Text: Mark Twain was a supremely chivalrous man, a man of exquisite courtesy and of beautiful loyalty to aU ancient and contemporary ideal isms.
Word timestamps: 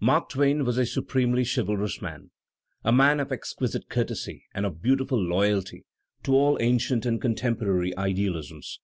Mark 0.00 0.28
Twain 0.28 0.66
was 0.66 0.76
a 0.76 0.84
supremely 0.84 1.44
chivalrous 1.46 2.02
man, 2.02 2.30
a 2.84 2.92
man 2.92 3.20
of 3.20 3.32
exquisite 3.32 3.88
courtesy 3.88 4.44
and 4.52 4.66
of 4.66 4.82
beautiful 4.82 5.18
loyalty 5.18 5.86
to 6.24 6.36
aU 6.36 6.58
ancient 6.60 7.06
and 7.06 7.22
contemporary 7.22 7.96
ideal 7.96 8.36
isms. 8.36 8.80